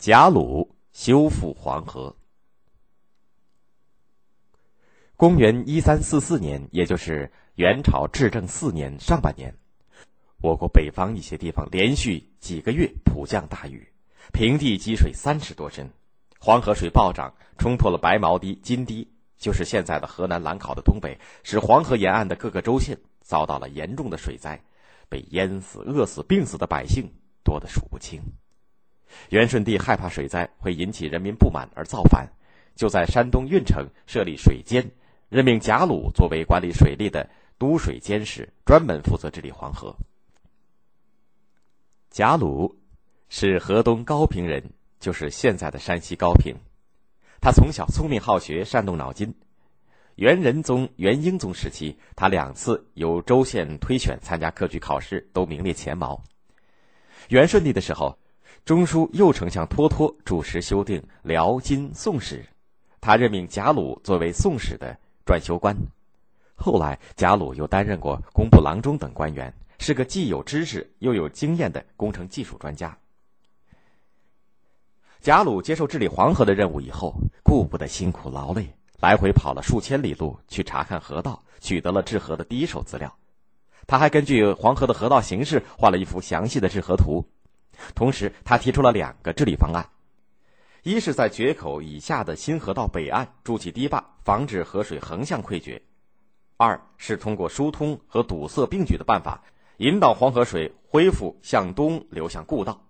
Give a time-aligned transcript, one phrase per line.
[0.00, 2.16] 贾鲁修复黄河。
[5.14, 9.54] 公元一三四四年，也就是元朝至正四年上半年，
[10.40, 13.92] 我国北方一些地方连续几个月普降大雨，
[14.32, 15.90] 平地积水三尺多深，
[16.38, 19.06] 黄河水暴涨，冲破了白毛堤、金堤，
[19.36, 24.64] 就是现在的河南兰考的东北，使黄河沿岸的各个州县遭到了严重的水灾，
[25.10, 27.12] 被淹死、饿死、病死的百姓
[27.44, 28.22] 多得数不清。
[29.30, 32.28] 元顺帝害怕水灾会引起人民不满而造反，
[32.74, 34.90] 就在山东运城设立水监，
[35.28, 37.28] 任命贾鲁作为管理水利的
[37.58, 39.94] 都水监使，专门负责治理黄河。
[42.10, 42.76] 贾鲁
[43.28, 46.56] 是河东高平人，就是现在的山西高平。
[47.40, 49.34] 他从小聪明好学，善动脑筋。
[50.16, 56.22] 元仁宗、元英宗时期，他两次由州县推选参加科举考试，都名列前茅。
[57.28, 58.19] 元顺帝的时候。
[58.64, 62.44] 中书右丞相脱脱主持修订辽金宋史，
[63.00, 65.76] 他任命贾鲁作为宋史的撰修官。
[66.54, 72.96] 后来，贾鲁又担任过工部郎中等官员，是个既有知识又有经验的工程技术专家。
[75.20, 83.12] 贾鲁接受治理黄河的任务以后，顾不得辛苦劳累，来回跑了数千里路去查看河道，取得了治河的第一手资料。
[83.86, 87.26] 他还根据黄河的河道形势画了一幅详细的治河图。
[87.94, 89.88] 同时，他提出了两个治理方案：
[90.82, 95.80] 一是在决口以下的新河道北岸筑起堤坝，防止河水横向溃决；
[96.56, 99.42] 二是通过疏通和堵塞并举的办法，
[99.78, 102.82] 引导黄河水恢复向东流向故道。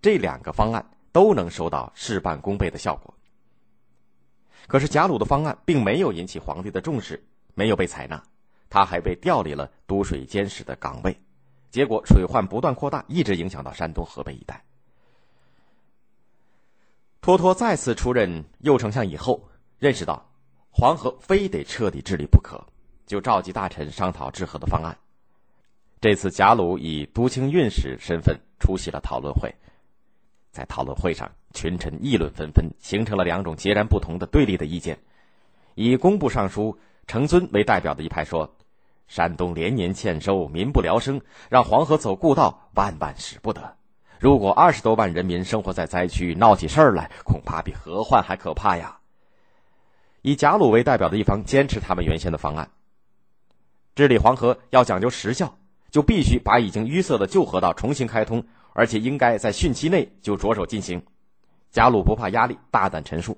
[0.00, 3.14] 这两个方案都能收到事半功倍的效果。
[4.66, 7.22] 可是，贾鲁的方案并没有引起皇帝的重视，
[7.54, 8.22] 没有被采纳，
[8.70, 11.16] 他还被调离了都水监使的岗位。
[11.72, 14.62] 结果水患不断扩大，一直影响到山东、河北一带。
[17.22, 20.30] 托托再次出任右丞相以后，认识到
[20.70, 22.62] 黄河非得彻底治理不可，
[23.06, 24.98] 就召集大臣商讨治河的方案。
[25.98, 29.54] 这次贾鲁以都清运使身份出席了讨论会，
[30.50, 34.98] 在讨论会上，群臣议论纷纷，形成了两种截然不同的对立的意见。
[35.74, 38.54] 以工部尚书程遵为代表的一派说。
[39.12, 43.76] 山东连年欠收，民不聊生，让黄河走故道，万万使不得。
[44.18, 48.96] 如果二十多万人民生活在灾区，闹起事儿来，恐怕比河患还可怕呀。
[50.22, 52.70] 以贾鲁为代表的一方坚持他们原先的方案：
[53.94, 55.58] 治理黄河要讲究时效，
[55.90, 58.42] 就必须把已经淤塞的旧河道重新开通，
[58.72, 61.04] 而且应该在汛期内就着手进行。
[61.70, 63.36] 贾鲁不怕压力，大胆陈述。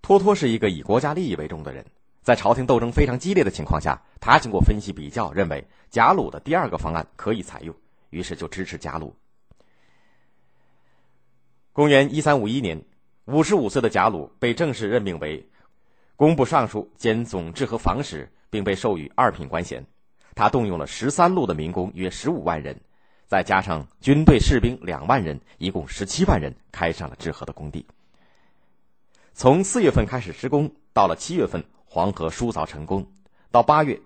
[0.00, 1.84] 托托是一个以国家利益为重的人。
[2.28, 7.74] 在朝廷斗争非常激烈的情况下，他经过分析比较，认为贾鲁的第二个方案可以采用，
[8.10, 9.16] 于是就支持贾鲁。
[11.72, 12.84] 公元一三五一年，
[13.24, 15.48] 五十五岁的贾鲁被正式任命为
[16.16, 19.86] 工部尚书兼总治河防使，并被授予二品官衔。
[20.34, 22.78] 他动用了十三路的民工约十五万人，
[23.26, 27.86] 再加上军队士兵两万人，一共十七万人，开上了治河的工地。
[29.32, 31.64] 从四月份开始施工，到了七月份。
[31.88, 33.06] 黄河疏凿成功，
[33.50, 34.00] 到八月，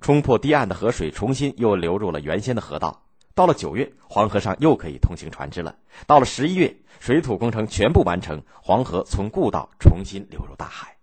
[0.00, 3.02] 冲破堤岸的河水重新又流入了原先的河道。
[3.34, 5.76] 到了九月，黄河上又可以通行船只了。
[6.08, 10.96] 到了十一月，水土工程全部完成，黄河从故道重新流入大海。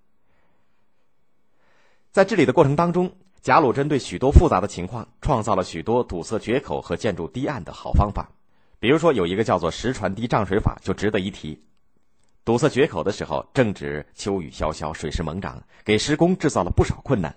[2.12, 8.30] 在治理的过程当中，贾鲁针对许多复杂的情况，创造了许多堵塞决口和建筑堤岸的好方法。
[8.80, 11.64] 比如说，有一个叫做石船堤涨水法，就值得一提。
[12.46, 17.36] 堵塞决口的时候，正值秋雨潇潇，水势猛涨，给施工制造了不少困难。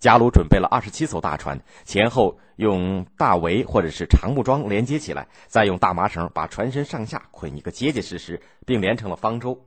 [0.00, 9.66] 贾鲁准备了二十七艘大船，前后用大围或者是长木桩连接起来，再用大麻绳把船身上下捆一个结结实实，并连成了方舟。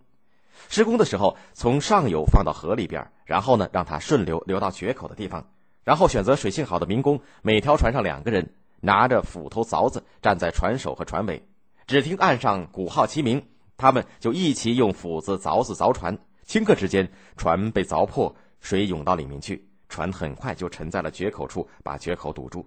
[0.67, 5.47] 施工的时候，从上游放到河里边，然后呢，让它顺流流到决口的地方，
[5.85, 11.41] 然后选择水性好的民工，每条船上两个人，拿着斧头、凿子，站在船首和船尾，
[11.88, 13.41] 只听岸上鼓号齐鸣。
[13.75, 22.66] 他们就一起用斧子、凿子凿船，顷刻之间，船被凿破，水涌到里面去，船很快就沉在了决口处，把决口堵住，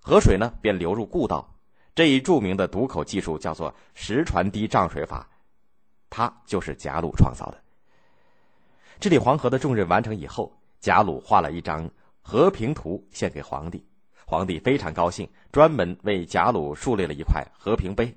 [0.00, 1.46] 河水呢便流入故道。
[1.94, 5.28] 这一著名的堵口技术叫做石船堤涨水法，
[6.08, 7.60] 它就是贾鲁创造的。
[9.00, 11.90] 治理黄河的重任完成以后，贾鲁画了一张
[12.22, 13.84] 和平图献给皇帝，
[14.24, 18.16] 皇帝非常高兴，专门为贾鲁树立了一块和平碑。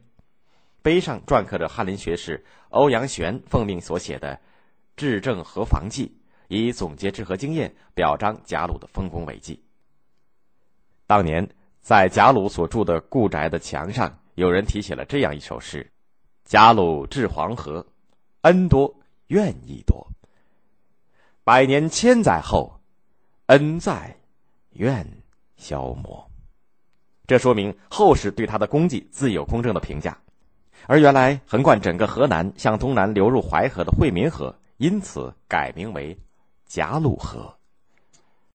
[0.81, 4.35] 碑上篆刻着翰林学士欧阳玄奉命所写的
[4.95, 6.07] 《治政河防记》，
[6.47, 9.63] 以总结治河经验，表彰贾鲁的丰功伟绩。
[11.05, 11.47] 当年
[11.81, 15.91] 在贾鲁所住的故宅的墙上，有人题写了这样一首诗
[16.45, 17.85] ：“贾鲁治黄河，
[18.41, 18.95] 恩多
[19.27, 20.07] 怨亦多。
[21.43, 22.81] 百年千载后，
[23.47, 24.17] 恩在，
[24.71, 25.05] 怨
[25.57, 26.29] 消磨。
[27.27, 30.17] 这说明后世对他的功绩自有公正的评价。
[30.87, 36.17] 而原来横贯整个河南、向东南流入淮河的惠民河，因此改名为
[36.65, 37.53] 贾鲁河。